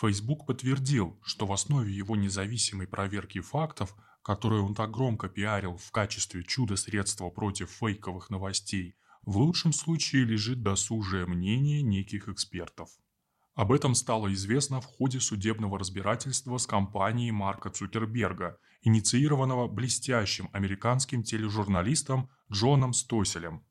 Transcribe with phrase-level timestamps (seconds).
[0.00, 5.90] Facebook подтвердил, что в основе его независимой проверки фактов, которую он так громко пиарил в
[5.90, 12.88] качестве чудо-средства против фейковых новостей, в лучшем случае лежит досужее мнение неких экспертов.
[13.54, 21.22] Об этом стало известно в ходе судебного разбирательства с компанией Марка Цукерберга, инициированного блестящим американским
[21.22, 23.66] тележурналистом Джоном Стоселем.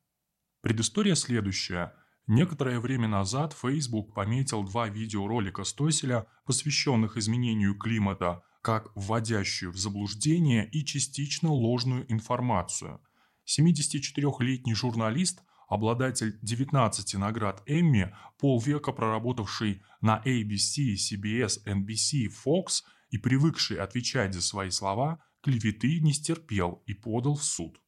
[0.62, 1.96] Предыстория следующая.
[2.30, 10.70] Некоторое время назад Facebook пометил два видеоролика Стоселя, посвященных изменению климата, как вводящую в заблуждение
[10.70, 13.02] и частично ложную информацию.
[13.48, 23.78] 74-летний журналист обладатель 19 наград Эмми, полвека проработавший на ABC, CBS, NBC, Fox и привыкший
[23.78, 27.82] отвечать за свои слова, клеветы не стерпел и подал в суд.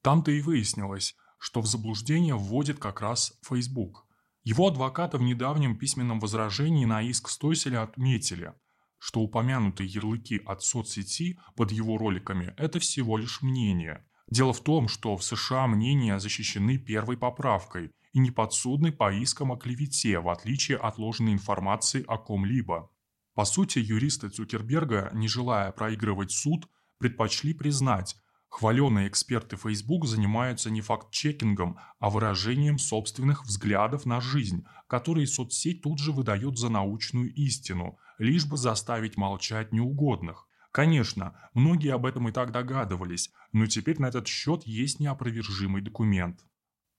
[0.00, 4.06] Там-то и выяснилось, что в заблуждение вводит как раз Facebook.
[4.44, 8.54] Его адвокаты в недавнем письменном возражении на иск Стойселя отметили,
[8.98, 14.88] что упомянутые ярлыки от соцсети под его роликами– это всего лишь мнение– Дело в том,
[14.88, 20.28] что в США мнения защищены первой поправкой и не подсудны по искам о клевете, в
[20.28, 22.90] отличие от ложной информации о ком-либо.
[23.34, 28.16] По сути, юристы Цукерберга, не желая проигрывать суд, предпочли признать,
[28.56, 35.98] хваленые эксперты Facebook занимаются не факт-чекингом, а выражением собственных взглядов на жизнь, которые соцсеть тут
[35.98, 40.48] же выдает за научную истину, лишь бы заставить молчать неугодных.
[40.70, 46.40] Конечно, многие об этом и так догадывались, но теперь на этот счет есть неопровержимый документ.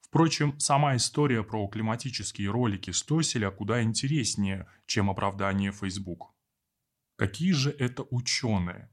[0.02, 6.36] Впрочем, сама история про климатические ролики Стоселя куда интереснее, чем оправдание Facebook.
[7.16, 8.92] Какие же это ученые?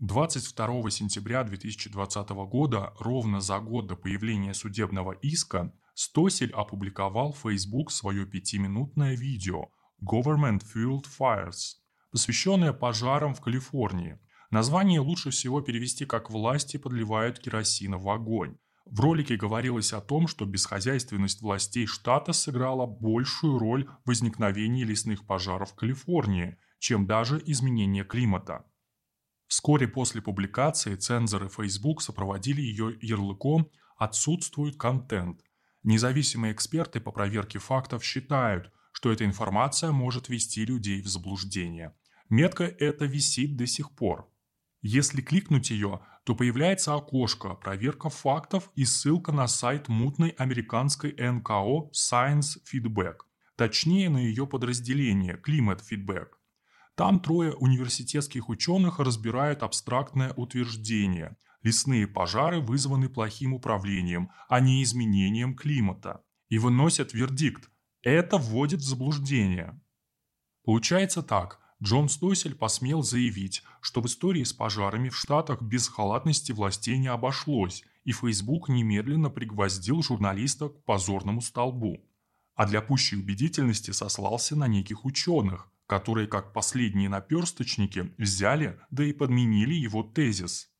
[0.00, 7.90] 22 сентября 2020 года, ровно за год до появления судебного иска, Стосель опубликовал в Facebook
[7.90, 9.70] свое пятиминутное видео
[10.04, 11.76] «Government Fueled Fires»,
[12.12, 14.18] посвященная пожарам в Калифорнии.
[14.50, 18.58] Название лучше всего перевести как «власти подливают керосина в огонь».
[18.84, 25.24] В ролике говорилось о том, что бесхозяйственность властей штата сыграла большую роль в возникновении лесных
[25.24, 28.66] пожаров в Калифорнии, чем даже изменение климата.
[29.46, 35.40] Вскоре после публикации цензоры Facebook сопроводили ее ярлыком «Отсутствует контент».
[35.82, 41.94] Независимые эксперты по проверке фактов считают, что эта информация может ввести людей в заблуждение–
[42.28, 44.28] Метка эта висит до сих пор.
[44.82, 51.90] Если кликнуть ее, то появляется окошко «Проверка фактов» и ссылка на сайт мутной американской НКО
[51.92, 53.18] Science Feedback,
[53.54, 56.30] точнее на ее подразделение Climate Feedback.
[56.96, 65.54] Там трое университетских ученых разбирают абстрактное утверждение– лесные пожары вызваны плохим управлением, а не изменением
[65.54, 66.22] климата.
[66.48, 67.70] И выносят вердикт–
[68.02, 69.78] это вводит в заблуждение.
[70.64, 76.52] Получается так– Джон Стойсель посмел заявить, что в истории с пожарами в Штатах без халатности
[76.52, 81.98] властей не обошлось, и Facebook немедленно пригвоздил журналиста к позорному столбу.
[82.54, 89.12] А для пущей убедительности сослался на неких ученых, которые, как последние наперсточники, взяли, да и
[89.12, 90.70] подменили его тезис.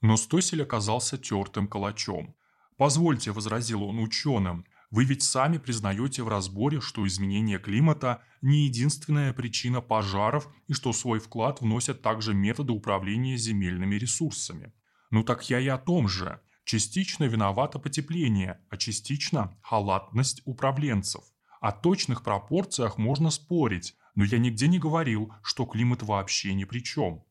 [0.00, 2.34] Но Стойсель оказался тертым калачом.
[2.76, 9.32] «Позвольте»,– возразил он ученым, вы ведь сами признаете в разборе, что изменение климата не единственная
[9.32, 14.72] причина пожаров и что свой вклад вносят также методы управления земельными ресурсами.
[15.10, 16.40] Ну так я и о том же.
[16.64, 21.22] Частично виновато потепление, а частично халатность управленцев.
[21.60, 26.80] О точных пропорциях можно спорить, но я нигде не говорил, что климат вообще ни при
[26.80, 27.24] чем.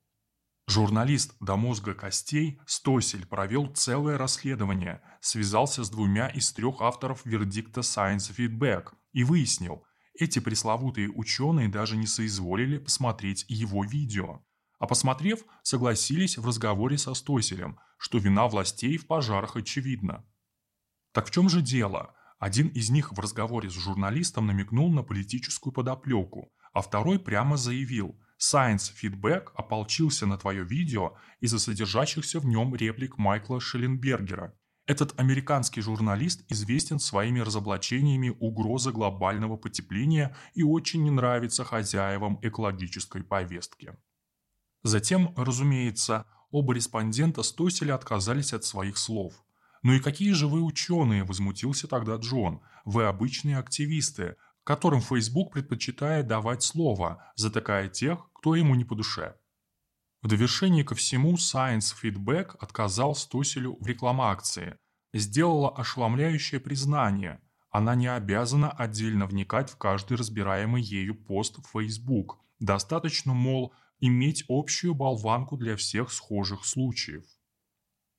[0.67, 7.81] Журналист до мозга костей Стосель провел целое расследование, связался с двумя из трех авторов вердикта
[7.81, 9.83] Science Feedback и выяснил,
[10.19, 14.43] эти пресловутые ученые даже не соизволили посмотреть его видео.
[14.77, 20.25] А посмотрев, согласились в разговоре со Стоселем, что вина властей в пожарах очевидна.
[21.13, 22.13] Так в чем же дело?
[22.37, 28.19] Один из них в разговоре с журналистом намекнул на политическую подоплеку, а второй прямо заявил–
[28.39, 34.55] Science Feedback ополчился на твое видео из-за содержащихся в нем реплик Майкла Шелленбергера.
[34.85, 43.23] Этот американский журналист известен своими разоблачениями угрозы глобального потепления и очень не нравится хозяевам экологической
[43.23, 43.93] повестки.
[44.83, 49.43] Затем, разумеется, оба респондента Стоселя отказались от своих слов.
[49.83, 52.61] «Ну и какие же вы ученые?»– возмутился тогда Джон.
[52.85, 54.37] «Вы обычные активисты,
[54.69, 59.35] которым Facebook предпочитает давать слово, затыкая тех, кто ему не по душе.
[60.21, 64.77] В довершение ко всему Science Feedback отказал Стоселю в рекламакции,
[65.11, 67.41] сделала ошеломляющее признание.
[67.71, 72.37] Она не обязана отдельно вникать в каждый разбираемый ею пост в Facebook.
[72.59, 77.25] Достаточно, мол, иметь общую болванку для всех схожих случаев.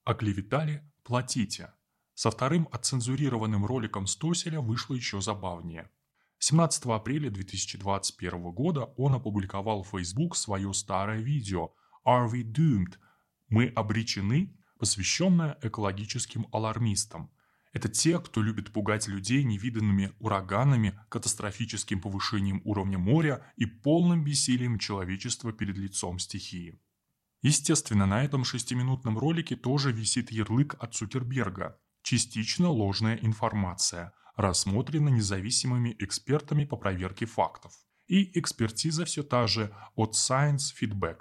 [0.02, 1.72] Оклеветали– платите.
[2.14, 5.88] Со вторым отцензурированным роликом Стоселя вышло еще забавнее.
[6.50, 11.72] 17 апреля 2021 года он опубликовал в Facebook свое старое видео
[12.04, 12.94] «Are we doomed?»
[13.48, 17.30] «Мы обречены?» посвященное экологическим алармистам.
[17.72, 24.80] Это те, кто любит пугать людей невиданными ураганами, катастрофическим повышением уровня моря и полным бессилием
[24.80, 26.80] человечества перед лицом стихии.
[27.42, 35.96] Естественно, на этом шестиминутном ролике тоже висит ярлык от Цукерберга «Частично ложная информация», рассмотрена независимыми
[35.98, 37.72] экспертами по проверке фактов.
[38.06, 41.18] И экспертиза все та же от Science Feedback.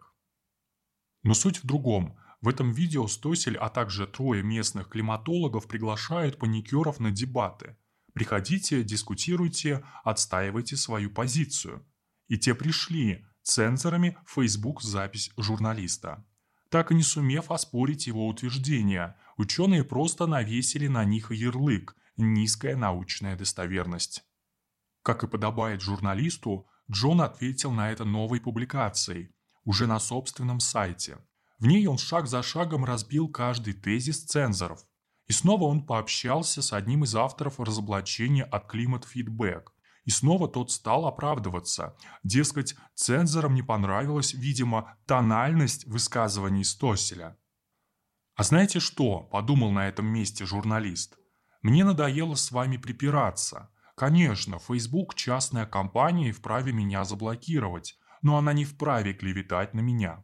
[1.24, 7.00] Но суть в другом– в этом видео Стосель, а также трое местных климатологов приглашают паникеров
[7.00, 7.76] на дебаты.
[8.14, 11.86] Приходите, дискутируйте, отстаивайте свою позицию.
[12.28, 16.26] И те пришли, цензорами Facebook запись журналиста.
[16.70, 23.36] Так и не сумев оспорить его утверждения, ученые просто навесили на них ярлык «низкая научная
[23.36, 24.24] достоверность».
[25.02, 29.32] Как и подобает журналисту, Джон ответил на это новой публикацией,
[29.64, 31.18] уже на собственном сайте–
[31.60, 34.80] в ней он шаг за шагом разбил каждый тезис цензоров.
[35.28, 39.66] И снова он пообщался с одним из авторов разоблачения от Climate Feedback.
[40.06, 41.96] И снова тот стал оправдываться.
[42.24, 47.38] Дескать, цензорам не понравилась, видимо, тональность высказываний Стоселя.
[48.36, 51.18] «А знаете что?»– подумал на этом месте журналист.
[51.62, 53.70] «Мне надоело с вами припираться.
[53.96, 60.24] Конечно, Facebook– частная компания и вправе меня заблокировать, но она не вправе клеветать на меня.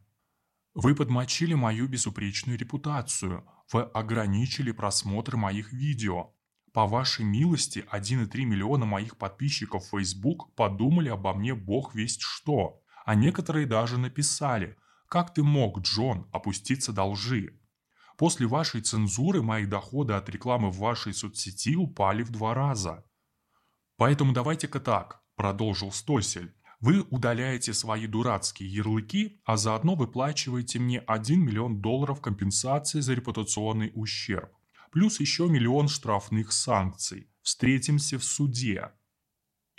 [0.73, 3.45] Вы подмочили мою безупречную репутацию.
[3.71, 6.33] Вы ограничили просмотр моих видео.
[6.73, 12.81] По вашей милости, 1,3 миллиона моих подписчиков Facebook подумали обо мне бог весть что.
[13.05, 14.77] А некоторые даже написали
[15.07, 17.57] «Как ты мог, Джон, опуститься до лжи?»
[18.17, 23.03] После вашей цензуры мои доходы от рекламы в вашей соцсети упали в два раза.
[23.97, 26.53] Поэтому давайте-ка так, продолжил Стосель.
[26.79, 33.91] Вы удаляете свои дурацкие ярлыки, а заодно выплачиваете мне 1 миллион долларов компенсации за репутационный
[33.95, 34.51] ущерб.
[34.91, 37.29] Плюс еще миллион штрафных санкций.
[37.41, 38.91] Встретимся в суде.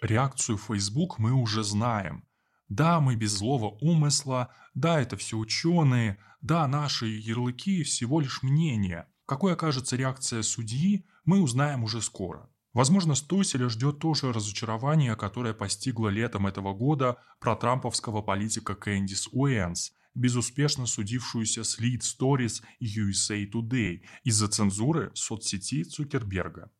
[0.02, 2.25] Реакцию Facebook мы уже знаем.
[2.68, 9.06] Да, мы без злого умысла, да, это все ученые, да, наши ярлыки всего лишь мнение.
[9.24, 12.48] Какой окажется реакция судьи, мы узнаем уже скоро.
[12.72, 19.92] Возможно, Стойселя ждет тоже разочарование, которое постигло летом этого года про трамповского политика Кэндис Уэнс,
[20.14, 26.70] безуспешно судившуюся с Lead Stories и USA Today из-за цензуры соцсети Цукерберга.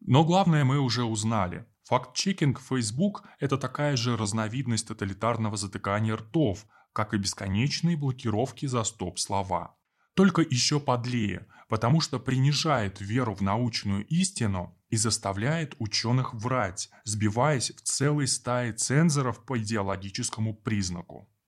[0.00, 1.66] Но главное мы уже узнали.
[1.88, 9.76] Факт-чекинг Facebook– это такая же разновидность тоталитарного затыкания ртов, как и бесконечные блокировки за стоп-слова.
[10.14, 17.70] Только еще подлее, потому что принижает веру в научную истину и заставляет ученых врать, сбиваясь
[17.70, 21.30] в целой стае цензоров по идеологическому признаку.